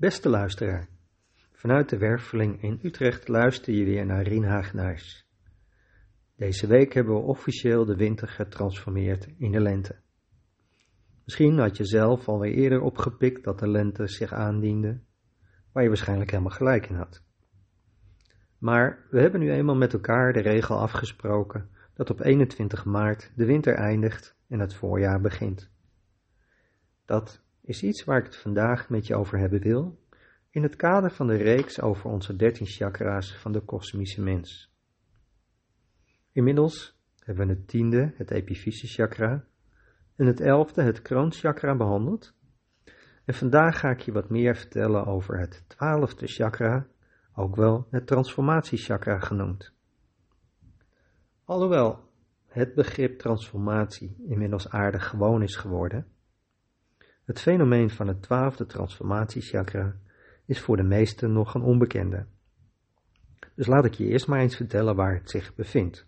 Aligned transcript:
Beste 0.00 0.28
luisteraar, 0.28 0.88
vanuit 1.52 1.88
de 1.88 1.98
Werveling 1.98 2.62
in 2.62 2.78
Utrecht 2.82 3.28
luister 3.28 3.74
je 3.74 3.84
weer 3.84 4.06
naar 4.06 4.22
Rien 4.22 4.44
Hagenaars. 4.44 5.26
Deze 6.36 6.66
week 6.66 6.92
hebben 6.92 7.14
we 7.14 7.20
officieel 7.20 7.84
de 7.84 7.96
winter 7.96 8.28
getransformeerd 8.28 9.28
in 9.38 9.52
de 9.52 9.60
lente. 9.60 9.96
Misschien 11.24 11.58
had 11.58 11.76
je 11.76 11.84
zelf 11.84 12.28
alweer 12.28 12.52
eerder 12.52 12.80
opgepikt 12.80 13.44
dat 13.44 13.58
de 13.58 13.68
lente 13.68 14.06
zich 14.06 14.32
aandiende, 14.32 15.00
waar 15.72 15.82
je 15.82 15.88
waarschijnlijk 15.88 16.30
helemaal 16.30 16.56
gelijk 16.56 16.88
in 16.88 16.96
had. 16.96 17.22
Maar 18.58 19.06
we 19.10 19.20
hebben 19.20 19.40
nu 19.40 19.50
eenmaal 19.52 19.76
met 19.76 19.92
elkaar 19.92 20.32
de 20.32 20.40
regel 20.40 20.78
afgesproken 20.78 21.70
dat 21.94 22.10
op 22.10 22.20
21 22.20 22.84
maart 22.84 23.32
de 23.36 23.44
winter 23.44 23.74
eindigt 23.74 24.36
en 24.48 24.58
het 24.58 24.74
voorjaar 24.74 25.20
begint. 25.20 25.70
Dat 27.04 27.42
is 27.62 27.82
iets 27.82 28.04
waar 28.04 28.18
ik 28.18 28.24
het 28.24 28.36
vandaag 28.36 28.88
met 28.88 29.06
je 29.06 29.16
over 29.16 29.38
hebben 29.38 29.60
wil, 29.60 29.98
in 30.50 30.62
het 30.62 30.76
kader 30.76 31.10
van 31.10 31.26
de 31.26 31.36
reeks 31.36 31.80
over 31.80 32.10
onze 32.10 32.36
13 32.36 32.66
chakra's 32.66 33.36
van 33.36 33.52
de 33.52 33.60
kosmische 33.60 34.22
mens. 34.22 34.74
Inmiddels 36.32 36.98
hebben 37.18 37.46
we 37.46 37.52
het 37.52 37.68
tiende, 37.68 38.12
het 38.16 38.30
epifyse 38.30 38.86
chakra, 38.86 39.44
en 40.16 40.26
het 40.26 40.40
elfde, 40.40 40.82
het 40.82 41.02
kroonchakra, 41.02 41.76
behandeld. 41.76 42.34
En 43.24 43.34
vandaag 43.34 43.78
ga 43.78 43.90
ik 43.90 44.00
je 44.00 44.12
wat 44.12 44.30
meer 44.30 44.56
vertellen 44.56 45.06
over 45.06 45.38
het 45.38 45.64
twaalfde 45.66 46.26
chakra, 46.26 46.86
ook 47.34 47.56
wel 47.56 47.86
het 47.90 48.06
transformatiechakra 48.06 49.18
genoemd. 49.18 49.72
Alhoewel 51.44 51.98
het 52.46 52.74
begrip 52.74 53.18
transformatie 53.18 54.16
inmiddels 54.28 54.68
aardig 54.68 55.08
gewoon 55.08 55.42
is 55.42 55.56
geworden, 55.56 56.06
het 57.30 57.40
fenomeen 57.40 57.90
van 57.90 58.08
het 58.08 58.22
twaalfde 58.22 58.66
transformatiechakra 58.66 59.96
is 60.46 60.60
voor 60.60 60.76
de 60.76 60.82
meesten 60.82 61.32
nog 61.32 61.54
een 61.54 61.62
onbekende. 61.62 62.26
Dus 63.54 63.66
laat 63.66 63.84
ik 63.84 63.94
je 63.94 64.04
eerst 64.04 64.26
maar 64.26 64.40
eens 64.40 64.56
vertellen 64.56 64.96
waar 64.96 65.14
het 65.14 65.30
zich 65.30 65.54
bevindt. 65.54 66.06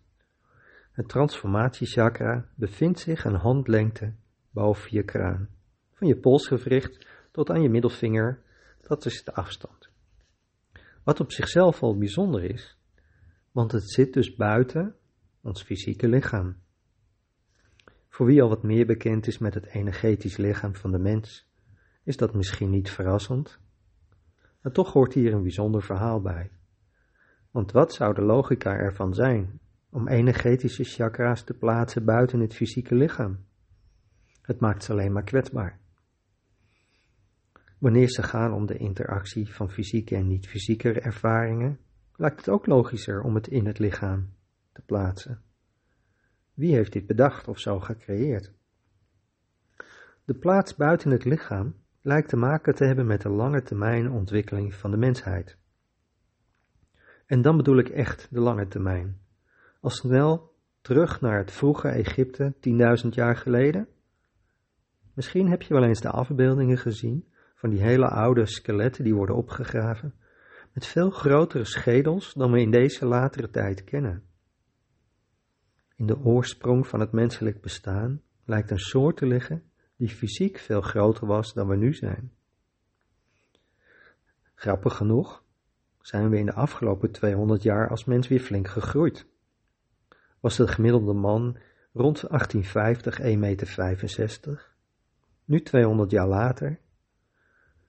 Het 0.93 1.09
transformatiechakra 1.09 2.49
bevindt 2.55 2.99
zich 2.99 3.25
een 3.25 3.35
handlengte 3.35 4.13
boven 4.51 4.89
je 4.91 5.03
kraan. 5.03 5.49
Van 5.93 6.07
je 6.07 6.17
polsgewricht 6.17 7.07
tot 7.31 7.51
aan 7.51 7.63
je 7.63 7.69
middelvinger, 7.69 8.43
dat 8.81 9.05
is 9.05 9.25
de 9.25 9.35
afstand. 9.35 9.89
Wat 11.05 11.21
op 11.21 11.33
zichzelf 11.33 11.83
al 11.83 11.99
bijzonder 11.99 12.45
is, 12.45 12.79
want 13.53 13.73
het 13.73 13.91
zit 13.91 14.13
dus 14.13 14.35
buiten 14.35 14.95
ons 15.41 15.63
fysieke 15.63 16.09
lichaam. 16.09 16.62
Voor 18.23 18.31
wie 18.31 18.43
al 18.43 18.49
wat 18.49 18.63
meer 18.63 18.87
bekend 18.87 19.27
is 19.27 19.39
met 19.39 19.55
het 19.55 19.67
energetisch 19.67 20.37
lichaam 20.37 20.75
van 20.75 20.91
de 20.91 20.99
mens, 20.99 21.51
is 22.05 22.17
dat 22.17 22.35
misschien 22.35 22.71
niet 22.71 22.91
verrassend. 22.91 23.59
Maar 24.61 24.73
toch 24.73 24.93
hoort 24.93 25.15
hier 25.15 25.33
een 25.33 25.43
bijzonder 25.43 25.83
verhaal 25.83 26.21
bij. 26.21 26.51
Want 27.51 27.73
wat 27.73 27.93
zou 27.93 28.15
de 28.15 28.23
logica 28.23 28.73
ervan 28.77 29.15
zijn 29.15 29.61
om 29.91 30.09
energetische 30.09 30.85
chakra's 30.85 31.45
te 31.45 31.55
plaatsen 31.55 32.05
buiten 32.05 32.41
het 32.41 32.55
fysieke 32.55 32.95
lichaam? 32.95 33.39
Het 34.43 34.61
maakt 34.61 34.85
ze 34.85 34.93
alleen 34.93 35.13
maar 35.13 35.25
kwetsbaar. 35.25 35.79
Wanneer 37.79 38.09
ze 38.09 38.23
gaan 38.23 38.53
om 38.53 38.67
de 38.67 38.77
interactie 38.77 39.55
van 39.55 39.71
fysieke 39.71 40.17
en 40.17 40.27
niet-fysieke 40.27 41.01
ervaringen, 41.01 41.79
lijkt 42.17 42.37
het 42.37 42.49
ook 42.49 42.67
logischer 42.67 43.23
om 43.23 43.35
het 43.35 43.47
in 43.47 43.67
het 43.67 43.79
lichaam 43.79 44.29
te 44.73 44.83
plaatsen. 44.83 45.52
Wie 46.55 46.75
heeft 46.75 46.93
dit 46.93 47.07
bedacht 47.07 47.49
of 47.49 47.59
zo 47.59 47.81
gecreëerd? 47.81 48.53
De 50.25 50.35
plaats 50.35 50.77
buiten 50.77 51.11
het 51.11 51.25
lichaam 51.25 51.75
lijkt 52.03 52.29
te 52.29 52.37
maken 52.37 52.75
te 52.75 52.85
hebben 52.85 53.07
met 53.07 53.23
de 53.23 53.29
lange 53.29 53.63
termijn 53.63 54.11
ontwikkeling 54.11 54.75
van 54.75 54.91
de 54.91 54.97
mensheid. 54.97 55.57
En 57.27 57.43
dan 57.43 57.57
bedoel 57.57 57.79
ik 57.79 57.89
echt 57.89 58.29
de 58.31 58.41
lange 58.41 58.69
termijn. 58.69 59.21
Al 59.81 59.91
snel 59.91 60.55
terug 60.81 61.21
naar 61.21 61.39
het 61.39 61.53
vroege 61.53 61.89
Egypte 61.89 62.55
10.000 63.05 63.09
jaar 63.09 63.37
geleden. 63.37 63.89
Misschien 65.15 65.49
heb 65.49 65.63
je 65.63 65.75
wel 65.75 65.85
eens 65.85 66.01
de 66.01 66.11
afbeeldingen 66.11 66.79
gezien 66.79 67.29
van 67.55 67.71
die 67.71 67.83
hele 67.83 68.09
oude 68.09 68.47
skeletten 68.47 69.05
die 69.05 69.15
worden 69.15 69.37
opgegraven, 69.37 70.15
met 70.73 70.87
veel 70.87 71.11
grotere 71.11 71.65
schedels 71.65 72.35
dan 72.35 72.53
we 72.53 72.61
in 72.61 72.71
deze 72.71 73.07
latere 73.07 73.51
tijd 73.51 73.85
kennen. 73.85 74.23
In 75.97 76.07
de 76.07 76.19
oorsprong 76.25 76.87
van 76.87 77.01
het 77.01 77.13
menselijk 77.13 77.61
bestaan 77.61 78.23
lijkt 78.45 78.71
een 78.71 78.79
soort 78.79 79.17
te 79.17 79.27
liggen 79.27 79.63
die 79.97 80.09
fysiek 80.09 80.59
veel 80.59 80.81
groter 80.81 81.27
was 81.27 81.55
dan 81.55 81.69
we 81.69 81.77
nu 81.77 81.95
zijn. 81.95 82.33
Grappig 84.55 84.97
genoeg 84.97 85.45
zijn 86.01 86.31
we 86.31 86.39
in 86.39 86.47
de 86.47 86.55
afgelopen 86.55 87.11
200 87.11 87.63
jaar 87.63 87.89
als 87.89 88.05
mens 88.05 88.29
weer 88.29 88.41
flink 88.41 88.69
gegroeid. 88.69 89.27
Was 90.41 90.57
de 90.57 90.69
gemiddelde 90.69 91.13
man 91.13 91.57
rond 91.93 92.29
1850 92.29 93.21
1,65 93.21 93.39
meter. 93.39 94.71
Nu 95.45 95.63
200 95.63 96.11
jaar 96.11 96.29
later 96.29 96.79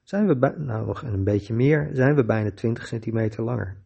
zijn 0.03 0.27
we, 0.27 0.53
nou 0.57 0.85
nog 0.85 1.01
een 1.01 1.23
beetje 1.23 1.53
meer, 1.53 1.89
zijn 1.93 2.15
we 2.15 2.25
bijna 2.25 2.51
20 2.51 2.87
centimeter 2.87 3.43
langer. 3.43 3.77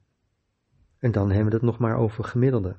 En 1.00 1.12
dan 1.12 1.30
hebben 1.30 1.50
we 1.50 1.54
het 1.54 1.66
nog 1.66 1.80
maar 1.80 1.98
over 1.98 2.24
gemiddelde. 2.24 2.76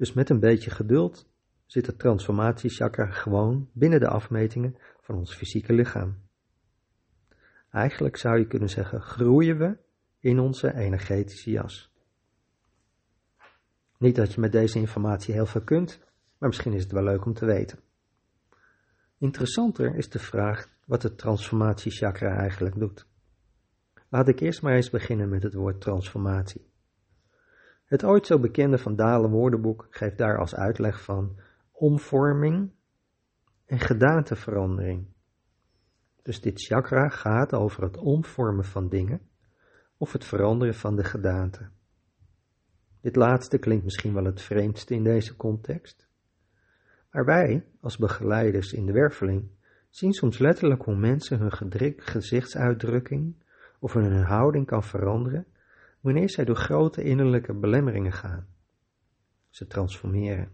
Dus 0.00 0.12
met 0.12 0.30
een 0.30 0.40
beetje 0.40 0.70
geduld 0.70 1.28
zit 1.66 1.86
het 1.86 1.98
transformatiechakra 1.98 3.10
gewoon 3.10 3.70
binnen 3.72 4.00
de 4.00 4.08
afmetingen 4.08 4.76
van 5.00 5.14
ons 5.14 5.34
fysieke 5.34 5.72
lichaam. 5.72 6.18
Eigenlijk 7.70 8.16
zou 8.16 8.38
je 8.38 8.46
kunnen 8.46 8.68
zeggen, 8.68 9.00
groeien 9.00 9.58
we 9.58 9.76
in 10.18 10.38
onze 10.38 10.74
energetische 10.74 11.50
jas. 11.50 11.92
Niet 13.98 14.16
dat 14.16 14.32
je 14.34 14.40
met 14.40 14.52
deze 14.52 14.78
informatie 14.78 15.34
heel 15.34 15.46
veel 15.46 15.64
kunt, 15.64 16.00
maar 16.38 16.48
misschien 16.48 16.72
is 16.72 16.82
het 16.82 16.92
wel 16.92 17.04
leuk 17.04 17.24
om 17.24 17.34
te 17.34 17.46
weten. 17.46 17.78
Interessanter 19.18 19.94
is 19.94 20.10
de 20.10 20.18
vraag 20.18 20.68
wat 20.86 21.02
het 21.02 21.18
transformatiechakra 21.18 22.36
eigenlijk 22.36 22.78
doet. 22.78 23.06
Laat 24.08 24.28
ik 24.28 24.40
eerst 24.40 24.62
maar 24.62 24.74
eens 24.74 24.90
beginnen 24.90 25.28
met 25.28 25.42
het 25.42 25.54
woord 25.54 25.80
transformatie. 25.80 26.69
Het 27.90 28.04
ooit 28.04 28.26
zo 28.26 28.38
bekende 28.38 28.78
Van 28.78 28.96
Dalen 28.96 29.30
woordenboek 29.30 29.86
geeft 29.90 30.18
daar 30.18 30.38
als 30.38 30.54
uitleg 30.54 31.02
van 31.02 31.40
omvorming 31.72 32.70
en 33.66 33.78
gedaanteverandering. 33.78 35.06
Dus 36.22 36.40
dit 36.40 36.60
chakra 36.62 37.08
gaat 37.08 37.54
over 37.54 37.82
het 37.82 37.96
omvormen 37.96 38.64
van 38.64 38.88
dingen 38.88 39.20
of 39.96 40.12
het 40.12 40.24
veranderen 40.24 40.74
van 40.74 40.96
de 40.96 41.04
gedaante. 41.04 41.68
Dit 43.00 43.16
laatste 43.16 43.58
klinkt 43.58 43.84
misschien 43.84 44.14
wel 44.14 44.24
het 44.24 44.40
vreemdste 44.40 44.94
in 44.94 45.04
deze 45.04 45.36
context. 45.36 46.08
Maar 47.10 47.24
wij, 47.24 47.66
als 47.80 47.96
begeleiders 47.96 48.72
in 48.72 48.86
de 48.86 48.92
werveling, 48.92 49.50
zien 49.88 50.12
soms 50.12 50.38
letterlijk 50.38 50.82
hoe 50.82 50.96
mensen 50.96 51.38
hun 51.38 51.94
gezichtsuitdrukking 51.96 53.34
of 53.78 53.92
hun 53.92 54.22
houding 54.22 54.66
kan 54.66 54.82
veranderen 54.82 55.46
wanneer 56.00 56.30
zij 56.30 56.44
door 56.44 56.56
grote 56.56 57.02
innerlijke 57.02 57.54
belemmeringen 57.54 58.12
gaan. 58.12 58.46
Ze 59.48 59.66
transformeren. 59.66 60.52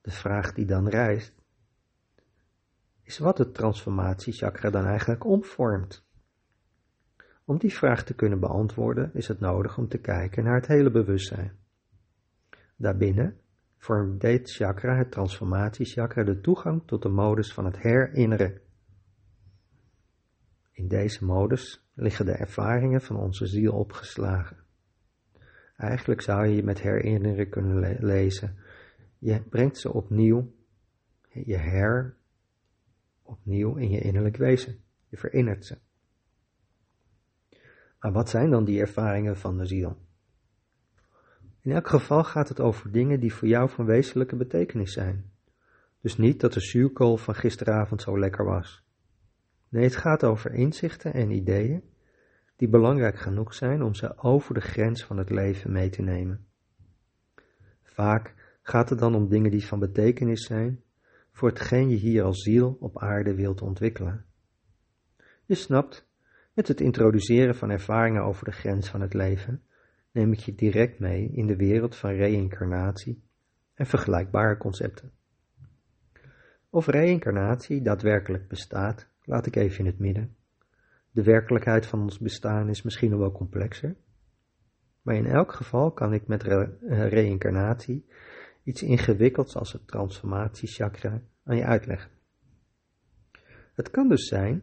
De 0.00 0.10
vraag 0.10 0.52
die 0.52 0.66
dan 0.66 0.88
rijst, 0.88 1.34
is 3.02 3.18
wat 3.18 3.38
het 3.38 3.54
transformatiechakra 3.54 4.70
dan 4.70 4.84
eigenlijk 4.84 5.24
omvormt. 5.24 6.04
Om 7.44 7.58
die 7.58 7.74
vraag 7.74 8.04
te 8.04 8.14
kunnen 8.14 8.40
beantwoorden 8.40 9.10
is 9.14 9.28
het 9.28 9.40
nodig 9.40 9.78
om 9.78 9.88
te 9.88 9.98
kijken 9.98 10.44
naar 10.44 10.54
het 10.54 10.66
hele 10.66 10.90
bewustzijn. 10.90 11.58
Daarbinnen 12.76 13.40
vormt 13.76 14.20
dit 14.20 14.50
chakra, 14.50 14.96
het 14.96 15.10
transformatiechakra, 15.10 16.24
de 16.24 16.40
toegang 16.40 16.86
tot 16.86 17.02
de 17.02 17.08
modus 17.08 17.52
van 17.52 17.64
het 17.64 17.78
herinneren. 17.78 18.60
In 20.72 20.88
deze 20.88 21.24
modus 21.24 21.85
liggen 21.96 22.26
de 22.26 22.32
ervaringen 22.32 23.00
van 23.00 23.16
onze 23.16 23.46
ziel 23.46 23.72
opgeslagen. 23.72 24.56
Eigenlijk 25.76 26.20
zou 26.20 26.46
je 26.46 26.56
je 26.56 26.62
met 26.62 26.80
herinneren 26.80 27.48
kunnen 27.48 27.96
lezen. 28.04 28.56
Je 29.18 29.42
brengt 29.42 29.78
ze 29.78 29.92
opnieuw, 29.92 30.52
je 31.28 31.56
her, 31.56 32.16
opnieuw 33.22 33.76
in 33.76 33.90
je 33.90 34.00
innerlijk 34.00 34.36
wezen. 34.36 34.78
Je 35.08 35.16
verinnert 35.16 35.64
ze. 35.64 35.78
Maar 38.00 38.12
wat 38.12 38.28
zijn 38.28 38.50
dan 38.50 38.64
die 38.64 38.80
ervaringen 38.80 39.36
van 39.36 39.58
de 39.58 39.66
ziel? 39.66 39.96
In 41.60 41.72
elk 41.72 41.88
geval 41.88 42.24
gaat 42.24 42.48
het 42.48 42.60
over 42.60 42.92
dingen 42.92 43.20
die 43.20 43.34
voor 43.34 43.48
jou 43.48 43.70
van 43.70 43.84
wezenlijke 43.84 44.36
betekenis 44.36 44.92
zijn. 44.92 45.30
Dus 46.00 46.16
niet 46.16 46.40
dat 46.40 46.52
de 46.52 46.60
zuurkool 46.60 47.16
van 47.16 47.34
gisteravond 47.34 48.02
zo 48.02 48.18
lekker 48.18 48.44
was. 48.44 48.85
Nee, 49.68 49.84
het 49.84 49.96
gaat 49.96 50.24
over 50.24 50.52
inzichten 50.52 51.12
en 51.12 51.30
ideeën 51.30 51.82
die 52.56 52.68
belangrijk 52.68 53.18
genoeg 53.18 53.54
zijn 53.54 53.82
om 53.82 53.94
ze 53.94 54.18
over 54.18 54.54
de 54.54 54.60
grens 54.60 55.04
van 55.04 55.16
het 55.16 55.30
leven 55.30 55.72
mee 55.72 55.88
te 55.88 56.02
nemen. 56.02 56.46
Vaak 57.82 58.34
gaat 58.62 58.88
het 58.90 58.98
dan 58.98 59.14
om 59.14 59.28
dingen 59.28 59.50
die 59.50 59.66
van 59.66 59.78
betekenis 59.78 60.46
zijn 60.46 60.82
voor 61.32 61.48
hetgeen 61.48 61.88
je 61.88 61.96
hier 61.96 62.22
als 62.22 62.42
ziel 62.42 62.76
op 62.80 62.98
aarde 62.98 63.34
wilt 63.34 63.62
ontwikkelen. 63.62 64.24
Je 65.44 65.54
snapt, 65.54 66.08
met 66.52 66.68
het 66.68 66.80
introduceren 66.80 67.54
van 67.54 67.70
ervaringen 67.70 68.22
over 68.22 68.44
de 68.44 68.52
grens 68.52 68.88
van 68.88 69.00
het 69.00 69.14
leven, 69.14 69.62
neem 70.10 70.32
ik 70.32 70.38
je 70.38 70.54
direct 70.54 70.98
mee 70.98 71.30
in 71.32 71.46
de 71.46 71.56
wereld 71.56 71.96
van 71.96 72.10
reïncarnatie 72.10 73.22
en 73.74 73.86
vergelijkbare 73.86 74.56
concepten. 74.56 75.12
Of 76.70 76.86
reïncarnatie 76.86 77.82
daadwerkelijk 77.82 78.48
bestaat, 78.48 79.08
laat 79.26 79.46
ik 79.46 79.56
even 79.56 79.78
in 79.78 79.86
het 79.86 79.98
midden. 79.98 80.36
De 81.10 81.22
werkelijkheid 81.22 81.86
van 81.86 82.00
ons 82.00 82.18
bestaan 82.18 82.68
is 82.68 82.82
misschien 82.82 83.10
nog 83.10 83.18
wel 83.18 83.32
complexer. 83.32 83.96
Maar 85.02 85.14
in 85.14 85.26
elk 85.26 85.52
geval 85.52 85.92
kan 85.92 86.12
ik 86.12 86.26
met 86.26 86.44
eh, 86.44 86.68
reïncarnatie 87.08 88.06
iets 88.62 88.82
ingewikkelds 88.82 89.56
als 89.56 89.72
het 89.72 89.86
transformatiechakra 89.86 91.22
aan 91.44 91.56
je 91.56 91.64
uitleggen. 91.64 92.10
Het 93.74 93.90
kan 93.90 94.08
dus 94.08 94.28
zijn 94.28 94.62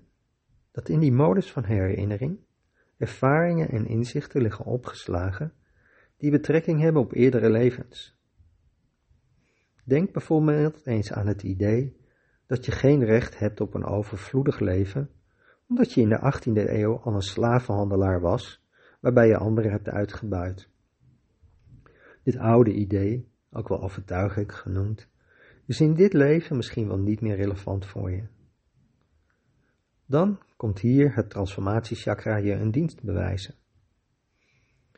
dat 0.71 0.89
in 0.89 0.99
die 0.99 1.11
modus 1.11 1.51
van 1.51 1.63
herinnering 1.63 2.39
ervaringen 2.97 3.69
en 3.69 3.87
inzichten 3.87 4.41
liggen 4.41 4.65
opgeslagen 4.65 5.53
die 6.17 6.31
betrekking 6.31 6.81
hebben 6.81 7.01
op 7.01 7.13
eerdere 7.13 7.49
levens. 7.49 8.17
Denk 9.83 10.11
bijvoorbeeld 10.11 10.85
eens 10.85 11.11
aan 11.11 11.27
het 11.27 11.43
idee 11.43 11.97
dat 12.53 12.65
je 12.65 12.71
geen 12.71 13.05
recht 13.05 13.39
hebt 13.39 13.61
op 13.61 13.73
een 13.73 13.85
overvloedig 13.85 14.59
leven, 14.59 15.09
omdat 15.67 15.93
je 15.93 16.01
in 16.01 16.09
de 16.09 16.33
18e 16.33 16.69
eeuw 16.69 16.99
al 16.99 17.13
een 17.13 17.21
slavenhandelaar 17.21 18.21
was, 18.21 18.63
waarbij 18.99 19.27
je 19.27 19.37
anderen 19.37 19.71
hebt 19.71 19.89
uitgebuit. 19.89 20.69
Dit 22.23 22.37
oude 22.37 22.73
idee, 22.73 23.27
ook 23.51 23.67
wel 23.67 23.81
overtuigelijk 23.81 24.51
genoemd, 24.51 25.07
is 25.65 25.81
in 25.81 25.93
dit 25.93 26.13
leven 26.13 26.55
misschien 26.55 26.87
wel 26.87 26.99
niet 26.99 27.21
meer 27.21 27.35
relevant 27.35 27.85
voor 27.85 28.11
je. 28.11 28.27
Dan 30.05 30.39
komt 30.57 30.79
hier 30.79 31.15
het 31.15 31.29
transformatiechakra 31.29 32.35
je 32.35 32.51
een 32.51 32.71
dienst 32.71 33.03
bewijzen. 33.03 33.55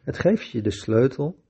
Het 0.02 0.18
geeft 0.20 0.50
je 0.50 0.62
de 0.62 0.72
sleutel 0.72 1.44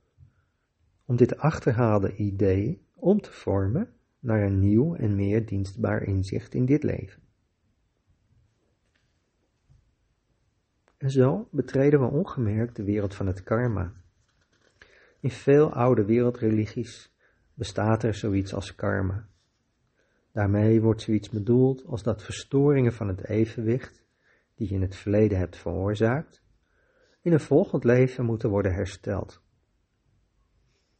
om 1.04 1.16
dit 1.16 1.36
achterhaalde 1.36 2.16
idee 2.16 2.82
om 2.94 3.20
te 3.20 3.32
vormen 3.32 3.95
naar 4.20 4.42
een 4.42 4.58
nieuw 4.58 4.94
en 4.94 5.14
meer 5.14 5.46
dienstbaar 5.46 6.02
inzicht 6.02 6.54
in 6.54 6.64
dit 6.64 6.82
leven. 6.82 7.22
En 10.96 11.10
zo 11.10 11.48
betreden 11.50 12.00
we 12.00 12.06
ongemerkt 12.06 12.76
de 12.76 12.84
wereld 12.84 13.14
van 13.14 13.26
het 13.26 13.42
karma. 13.42 13.92
In 15.20 15.30
veel 15.30 15.72
oude 15.72 16.04
wereldreligies 16.04 17.14
bestaat 17.54 18.02
er 18.02 18.14
zoiets 18.14 18.54
als 18.54 18.74
karma. 18.74 19.28
Daarmee 20.32 20.80
wordt 20.80 21.02
zoiets 21.02 21.30
bedoeld 21.30 21.84
als 21.84 22.02
dat 22.02 22.22
verstoringen 22.22 22.92
van 22.92 23.08
het 23.08 23.24
evenwicht, 23.24 24.04
die 24.54 24.68
je 24.68 24.74
in 24.74 24.82
het 24.82 24.96
verleden 24.96 25.38
hebt 25.38 25.56
veroorzaakt, 25.56 26.42
in 27.20 27.32
een 27.32 27.40
volgend 27.40 27.84
leven 27.84 28.24
moeten 28.24 28.50
worden 28.50 28.74
hersteld. 28.74 29.42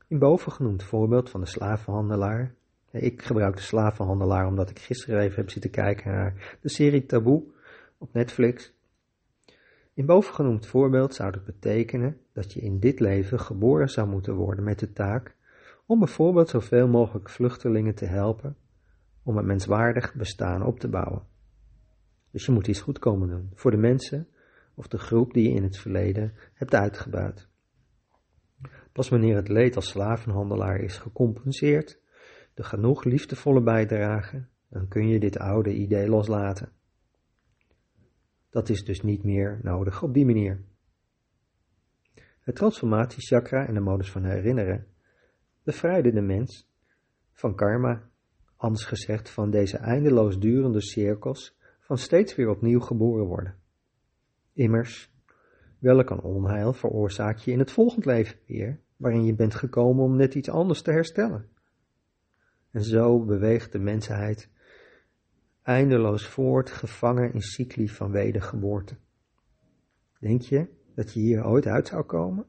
In 0.09 0.19
bovengenoemd 0.19 0.83
voorbeeld 0.83 1.31
van 1.31 1.41
de 1.41 1.47
slavenhandelaar 1.47 2.55
ik 2.91 3.23
gebruik 3.23 3.57
de 3.57 3.63
slavenhandelaar 3.63 4.47
omdat 4.47 4.71
ik 4.71 4.79
gisteren 4.79 5.21
even 5.21 5.37
heb 5.37 5.51
zitten 5.51 5.71
kijken 5.71 6.11
naar 6.11 6.57
de 6.61 6.69
serie 6.69 7.07
Taboe 7.07 7.43
op 7.99 8.13
Netflix. 8.13 8.75
In 9.95 10.07
bovengenoemd 10.07 10.67
voorbeeld 10.67 11.15
zou 11.15 11.31
het 11.31 11.45
betekenen 11.45 12.21
dat 12.33 12.53
je 12.53 12.61
in 12.61 12.79
dit 12.79 13.01
leven 13.01 13.41
geboren 13.41 13.89
zou 13.89 14.09
moeten 14.09 14.35
worden 14.35 14.65
met 14.65 14.79
de 14.79 14.93
taak 14.93 15.35
om 15.87 15.99
bijvoorbeeld 15.99 16.49
zoveel 16.49 16.89
mogelijk 16.89 17.31
vluchtelingen 17.31 17.95
te 17.95 18.07
helpen 18.07 18.57
om 19.23 19.37
een 19.37 19.47
menswaardig 19.47 20.15
bestaan 20.15 20.63
op 20.63 20.81
te 20.81 20.89
bouwen. 20.89 21.23
Dus 22.31 22.47
je 22.47 22.53
moet 22.53 22.67
iets 22.67 22.81
goed 22.81 22.99
komen 22.99 23.29
doen 23.29 23.51
voor 23.55 23.71
de 23.71 23.77
mensen 23.77 24.29
of 24.75 24.89
de 24.89 24.99
groep 24.99 25.33
die 25.33 25.49
je 25.49 25.55
in 25.55 25.63
het 25.63 25.79
verleden 25.79 26.33
hebt 26.55 26.75
uitgebuit. 26.75 27.49
Pas 28.93 29.09
wanneer 29.09 29.37
het 29.37 29.49
leed 29.49 29.77
als 29.77 29.89
slavenhandelaar 29.89 30.81
is 30.81 30.99
gecompenseerd, 30.99 32.01
de 32.57 32.63
genoeg 32.63 33.05
liefdevolle 33.05 33.63
bijdrage, 33.63 34.47
dan 34.69 34.89
kun 34.89 35.09
je 35.09 35.21
dit 35.21 35.39
oude 35.39 35.75
idee 35.75 36.09
loslaten. 36.09 36.73
Dat 38.51 38.69
is 38.69 38.85
dus 38.85 39.03
niet 39.03 39.25
meer 39.25 39.61
nodig 39.63 40.03
op 40.03 40.15
die 40.15 40.25
manier. 40.25 40.65
Het 42.41 42.55
transformatiechakra 42.55 43.67
en 43.67 43.75
de 43.75 43.81
modus 43.81 44.11
van 44.11 44.25
herinneren 44.25 44.87
bevrijden 45.63 46.15
de 46.15 46.21
mens 46.21 46.71
van 47.33 47.55
karma, 47.55 48.09
anders 48.57 48.85
gezegd 48.85 49.31
van 49.31 49.51
deze 49.51 49.77
eindeloos 49.77 50.39
durende 50.39 50.81
cirkels 50.81 51.59
van 51.81 51.99
steeds 51.99 52.35
weer 52.35 52.49
opnieuw 52.49 52.81
geboren 52.81 53.27
worden. 53.27 53.55
Immers, 54.53 55.13
welk 55.79 56.11
een 56.11 56.23
onheil 56.23 56.73
veroorzaak 56.73 57.39
je 57.39 57.51
in 57.51 57.59
het 57.59 57.71
volgend 57.71 58.05
leven 58.05 58.39
weer, 58.47 58.81
waarin 58.97 59.25
je 59.25 59.35
bent 59.35 59.55
gekomen 59.55 60.05
om 60.05 60.17
net 60.17 60.35
iets 60.35 60.51
anders 60.51 60.83
te 60.83 60.91
herstellen? 60.91 61.55
En 62.71 62.83
zo 62.83 63.25
beweegt 63.25 63.73
de 63.73 63.79
mensheid 63.79 64.51
eindeloos 65.63 66.27
voort, 66.27 66.71
gevangen 66.71 67.33
in 67.33 67.41
cycli 67.41 67.89
van 67.89 68.11
wedergeboorte. 68.11 68.97
Denk 70.19 70.41
je 70.41 70.69
dat 70.95 71.13
je 71.13 71.21
hier 71.21 71.45
ooit 71.45 71.67
uit 71.67 71.89
zou 71.89 72.05
komen? 72.05 72.47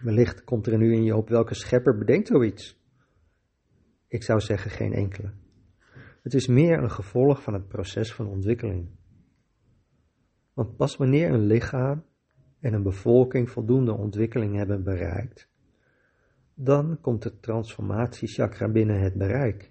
Wellicht 0.00 0.44
komt 0.44 0.66
er 0.66 0.78
nu 0.78 0.92
in 0.92 1.04
je 1.04 1.16
op 1.16 1.28
welke 1.28 1.54
schepper 1.54 1.98
bedenkt 1.98 2.26
zoiets. 2.26 2.80
Ik 4.08 4.22
zou 4.22 4.40
zeggen 4.40 4.70
geen 4.70 4.92
enkele. 4.92 5.32
Het 6.22 6.34
is 6.34 6.46
meer 6.46 6.78
een 6.78 6.90
gevolg 6.90 7.42
van 7.42 7.54
het 7.54 7.68
proces 7.68 8.14
van 8.14 8.26
ontwikkeling. 8.26 8.88
Want 10.52 10.76
pas 10.76 10.96
wanneer 10.96 11.30
een 11.30 11.46
lichaam 11.46 12.04
en 12.60 12.72
een 12.72 12.82
bevolking 12.82 13.50
voldoende 13.50 13.92
ontwikkeling 13.92 14.56
hebben 14.56 14.82
bereikt, 14.84 15.48
dan 16.54 16.98
komt 17.00 17.24
het 17.24 17.42
transformatiechakra 17.42 18.68
binnen 18.68 19.00
het 19.00 19.14
bereik. 19.14 19.70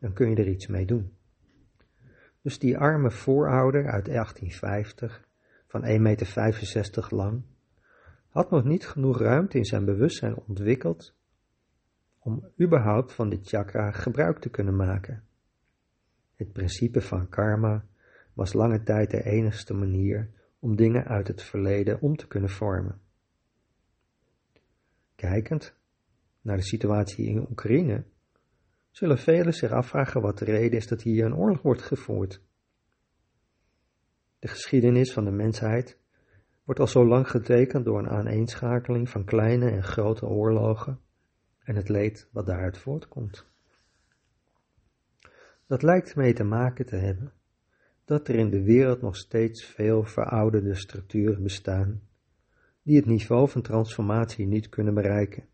Dan 0.00 0.12
kun 0.12 0.30
je 0.30 0.36
er 0.36 0.48
iets 0.48 0.66
mee 0.66 0.86
doen. 0.86 1.12
Dus 2.42 2.58
die 2.58 2.78
arme 2.78 3.10
voorouder 3.10 3.90
uit 3.90 4.04
1850, 4.04 5.28
van 5.66 5.84
1,65 5.84 5.98
meter 6.00 7.06
lang, 7.08 7.42
had 8.28 8.50
nog 8.50 8.64
niet 8.64 8.86
genoeg 8.86 9.18
ruimte 9.18 9.58
in 9.58 9.64
zijn 9.64 9.84
bewustzijn 9.84 10.36
ontwikkeld 10.36 11.14
om 12.18 12.48
überhaupt 12.60 13.12
van 13.12 13.28
dit 13.28 13.48
chakra 13.48 13.90
gebruik 13.90 14.38
te 14.38 14.50
kunnen 14.50 14.76
maken. 14.76 15.22
Het 16.36 16.52
principe 16.52 17.00
van 17.00 17.28
karma 17.28 17.84
was 18.32 18.52
lange 18.52 18.82
tijd 18.82 19.10
de 19.10 19.22
enigste 19.22 19.74
manier 19.74 20.30
om 20.58 20.76
dingen 20.76 21.04
uit 21.04 21.28
het 21.28 21.42
verleden 21.42 22.00
om 22.00 22.16
te 22.16 22.26
kunnen 22.26 22.50
vormen. 22.50 23.00
Kijkend 25.14 25.76
naar 26.44 26.56
de 26.56 26.62
situatie 26.62 27.26
in 27.26 27.50
Oekraïne, 27.50 28.04
zullen 28.90 29.18
velen 29.18 29.52
zich 29.52 29.70
afvragen 29.70 30.20
wat 30.20 30.38
de 30.38 30.44
reden 30.44 30.78
is 30.78 30.86
dat 30.86 31.02
hier 31.02 31.24
een 31.24 31.36
oorlog 31.36 31.62
wordt 31.62 31.82
gevoerd. 31.82 32.42
De 34.38 34.48
geschiedenis 34.48 35.12
van 35.12 35.24
de 35.24 35.30
mensheid 35.30 35.98
wordt 36.64 36.80
al 36.80 36.86
zo 36.86 37.06
lang 37.06 37.30
getekend 37.30 37.84
door 37.84 37.98
een 37.98 38.08
aaneenschakeling 38.08 39.08
van 39.08 39.24
kleine 39.24 39.70
en 39.70 39.82
grote 39.82 40.26
oorlogen 40.26 41.00
en 41.58 41.76
het 41.76 41.88
leed 41.88 42.28
wat 42.32 42.46
daaruit 42.46 42.78
voortkomt. 42.78 43.46
Dat 45.66 45.82
lijkt 45.82 46.16
mee 46.16 46.32
te 46.32 46.44
maken 46.44 46.86
te 46.86 46.96
hebben 46.96 47.32
dat 48.04 48.28
er 48.28 48.34
in 48.34 48.50
de 48.50 48.62
wereld 48.62 49.00
nog 49.00 49.16
steeds 49.16 49.64
veel 49.64 50.02
verouderde 50.02 50.74
structuren 50.74 51.42
bestaan 51.42 52.02
die 52.82 52.96
het 52.96 53.06
niveau 53.06 53.48
van 53.48 53.62
transformatie 53.62 54.46
niet 54.46 54.68
kunnen 54.68 54.94
bereiken. 54.94 55.52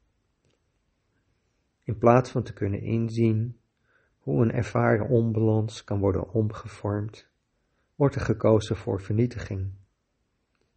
In 1.90 1.98
plaats 1.98 2.30
van 2.30 2.42
te 2.42 2.52
kunnen 2.52 2.80
inzien 2.80 3.60
hoe 4.18 4.42
een 4.42 4.52
ervaren 4.52 5.08
onbalans 5.08 5.84
kan 5.84 6.00
worden 6.00 6.30
omgevormd, 6.32 7.28
wordt 7.94 8.14
er 8.14 8.20
gekozen 8.20 8.76
voor 8.76 9.00
vernietiging. 9.00 9.72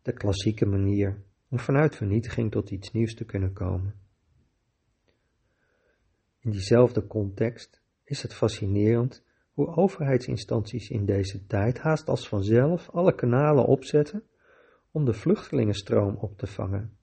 De 0.01 0.13
klassieke 0.13 0.65
manier 0.65 1.23
om 1.49 1.59
vanuit 1.59 1.95
vernietiging 1.95 2.51
tot 2.51 2.71
iets 2.71 2.91
nieuws 2.91 3.15
te 3.15 3.25
kunnen 3.25 3.53
komen. 3.53 3.95
In 6.39 6.51
diezelfde 6.51 7.07
context 7.07 7.81
is 8.03 8.21
het 8.21 8.33
fascinerend 8.33 9.23
hoe 9.51 9.75
overheidsinstanties 9.75 10.89
in 10.89 11.05
deze 11.05 11.45
tijd 11.45 11.79
haast 11.79 12.07
als 12.09 12.27
vanzelf 12.27 12.89
alle 12.89 13.15
kanalen 13.15 13.65
opzetten 13.65 14.23
om 14.91 15.05
de 15.05 15.13
vluchtelingenstroom 15.13 16.15
op 16.15 16.37
te 16.37 16.47
vangen. 16.47 16.97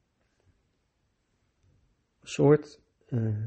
Een 2.20 2.28
soort 2.28 2.80
uh, 3.08 3.44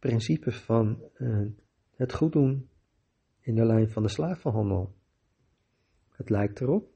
principe 0.00 0.52
van 0.52 1.02
uh, 1.18 1.46
het 1.96 2.14
goed 2.14 2.32
doen 2.32 2.68
in 3.40 3.54
de 3.54 3.64
lijn 3.64 3.90
van 3.90 4.02
de 4.02 4.08
slavenhandel. 4.08 4.94
Het 6.10 6.30
lijkt 6.30 6.60
erop 6.60 6.88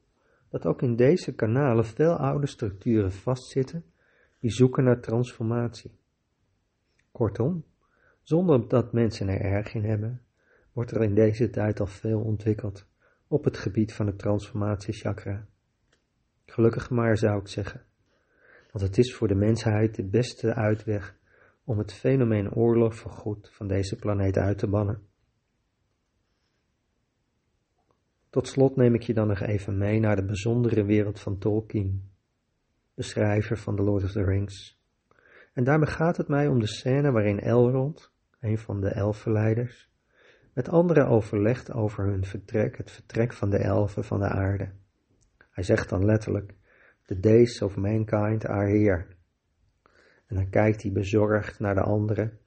dat 0.49 0.67
ook 0.67 0.83
in 0.83 0.97
deze 0.97 1.35
kanalen 1.35 1.85
veel 1.85 2.17
oude 2.17 2.47
structuren 2.47 3.13
vastzitten 3.13 3.85
die 4.39 4.51
zoeken 4.51 4.85
naar 4.85 5.01
transformatie. 5.01 5.99
Kortom, 7.13 7.65
zonder 8.23 8.69
dat 8.69 8.93
mensen 8.93 9.29
er 9.29 9.41
erg 9.41 9.75
in 9.75 9.85
hebben, 9.85 10.23
wordt 10.73 10.91
er 10.91 11.03
in 11.03 11.15
deze 11.15 11.51
tijd 11.51 11.81
al 11.81 11.87
veel 11.87 12.21
ontwikkeld 12.21 12.87
op 13.29 13.45
het 13.45 13.59
gebied 13.59 13.93
van 13.93 14.07
de 14.07 14.17
transformatiechakra. 14.17 15.47
Gelukkig 16.47 16.91
maar 16.91 17.19
zou 17.19 17.41
ik 17.41 17.49
zeggen, 17.49 17.83
want 18.73 18.85
het 18.85 18.99
is 18.99 19.15
voor 19.15 19.29
de 19.29 19.35
mensheid 19.35 19.95
de 19.95 20.05
beste 20.05 20.55
uitweg 20.55 21.17
om 21.65 21.79
het 21.79 21.93
fenomeen 21.93 22.53
oorlog 22.53 22.95
voorgoed 22.95 23.51
van 23.53 23.69
deze 23.69 23.97
planeet 23.97 24.37
uit 24.37 24.59
te 24.59 24.69
bannen. 24.69 25.03
Tot 28.31 28.49
slot 28.49 28.77
neem 28.77 28.95
ik 28.95 29.03
je 29.03 29.15
dan 29.15 29.29
nog 29.29 29.41
even 29.41 29.79
mee 29.79 30.01
naar 30.01 30.17
de 30.17 30.25
bijzondere 30.25 30.85
wereld 30.85 31.21
van 31.21 31.39
Tolkien, 31.39 32.11
de 32.95 33.03
schrijver 33.03 33.59
van 33.59 33.77
The 33.77 33.83
Lord 33.83 34.05
of 34.05 34.13
the 34.13 34.25
Rings. 34.25 34.83
En 35.53 35.65
daarmee 35.65 35.89
gaat 35.89 36.17
het 36.17 36.29
mij 36.29 36.49
om 36.49 36.59
de 36.59 36.67
scène 36.67 37.11
waarin 37.11 37.39
Elrond, 37.39 38.13
een 38.41 38.59
van 38.59 38.81
de 38.81 38.89
elfenleiders, 38.89 39.91
met 40.53 40.69
anderen 40.69 41.07
overlegt 41.07 41.73
over 41.73 42.05
hun 42.05 42.25
vertrek, 42.25 42.77
het 42.77 42.91
vertrek 42.91 43.33
van 43.33 43.51
de 43.51 43.59
elfen 43.59 44.05
van 44.05 44.19
de 44.19 44.29
aarde. 44.29 44.71
Hij 45.51 45.65
zegt 45.65 45.89
dan 45.89 46.05
letterlijk, 46.05 46.55
the 47.07 47.21
days 47.21 47.63
of 47.63 47.77
mankind 47.77 48.47
are 48.47 48.79
here. 48.79 49.07
En 50.27 50.37
dan 50.37 50.51
kijkt 50.51 50.83
hij 50.83 50.93
bezorgd 50.93 51.59
naar 51.59 51.75
de 51.75 51.81
anderen 51.81 52.39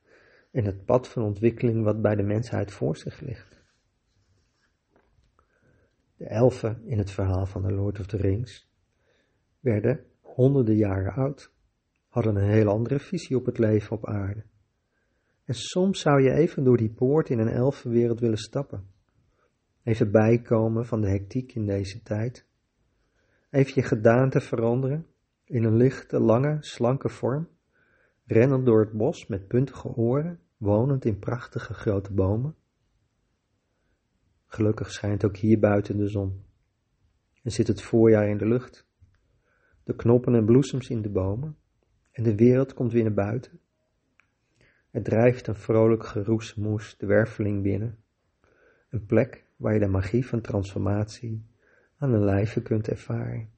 en 0.52 0.66
het 0.66 0.86
pad 0.86 1.08
van 1.08 1.24
ontwikkeling 1.24 1.84
wat 1.84 2.02
bij 2.02 2.16
de 2.16 2.24
mensheid 2.24 2.72
voor 2.72 2.98
zich 2.98 3.20
ligt. 3.20 3.62
De 6.16 6.26
elfen 6.26 6.82
in 6.86 6.98
het 6.98 7.12
verhaal 7.12 7.46
van 7.46 7.62
de 7.62 7.72
Lord 7.72 8.00
of 8.00 8.06
the 8.06 8.18
Rings 8.18 8.70
werden 9.60 10.06
honderden 10.22 10.76
jaren 10.76 11.14
oud, 11.14 11.52
hadden 12.08 12.36
een 12.36 12.50
heel 12.50 12.68
andere 12.68 13.00
visie 13.00 13.38
op 13.38 13.46
het 13.46 13.58
leven 13.58 13.92
op 13.92 14.08
aarde. 14.08 14.44
En 15.46 15.54
soms 15.54 16.00
zou 16.00 16.22
je 16.22 16.32
even 16.32 16.64
door 16.64 16.78
die 16.78 16.94
poort 16.94 17.30
in 17.30 17.40
een 17.40 17.50
elfenwereld 17.50 18.20
willen 18.20 18.38
stappen. 18.38 18.88
Even 19.84 20.12
bijkomen 20.12 20.86
van 20.86 21.02
de 21.02 21.10
hectiek 21.10 21.54
in 21.54 21.66
deze 21.66 22.02
tijd. 22.02 22.46
Even 23.50 23.72
je 23.76 23.82
gedaante 23.82 24.40
veranderen 24.40 25.06
in 25.44 25.64
een 25.64 25.76
lichte, 25.76 26.20
lange, 26.20 26.58
slanke 26.60 27.10
vorm. 27.10 27.48
Rennend 28.30 28.66
door 28.66 28.80
het 28.80 28.92
bos 28.92 29.28
met 29.28 29.48
puntige 29.48 29.88
oren, 29.88 30.40
wonend 30.58 31.06
in 31.06 31.20
prachtige 31.20 31.74
grote 31.74 32.14
bomen. 32.14 32.56
Gelukkig 34.46 34.92
schijnt 34.92 35.26
ook 35.26 35.38
hier 35.38 35.60
buiten 35.60 35.98
de 35.98 36.08
zon. 36.08 36.44
En 37.44 37.52
zit 37.52 37.68
het 37.68 37.82
voorjaar 37.82 38.30
in 38.30 38.38
de 38.38 38.48
lucht. 38.48 38.88
De 39.84 39.96
knoppen 39.96 40.36
en 40.36 40.46
bloesems 40.46 40.90
in 40.90 41.02
de 41.02 41.10
bomen. 41.10 41.58
En 42.12 42.24
de 42.24 42.36
wereld 42.36 42.74
komt 42.74 42.92
weer 42.92 43.04
naar 43.04 43.14
buiten. 43.14 43.60
Er 44.92 45.04
drijft 45.04 45.48
een 45.48 45.56
vrolijk 45.56 46.06
geroesmoes 46.06 46.98
de 46.98 47.06
werveling 47.06 47.64
binnen. 47.64 47.98
Een 48.90 49.06
plek 49.06 49.46
waar 49.56 49.74
je 49.74 49.80
de 49.80 49.88
magie 49.88 50.26
van 50.26 50.42
transformatie 50.42 51.46
aan 51.98 52.12
de 52.12 52.20
lijve 52.20 52.62
kunt 52.62 52.88
ervaren. 52.88 53.50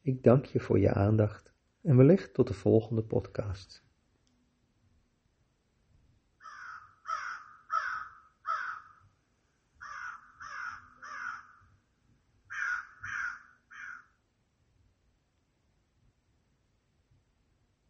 Ik 0.00 0.22
dank 0.22 0.44
je 0.44 0.60
voor 0.60 0.78
je 0.78 0.92
aandacht 0.92 1.54
en 1.86 1.96
wellicht 1.96 2.34
tot 2.34 2.48
de 2.48 2.54
volgende 2.54 3.02
podcast. 3.02 3.85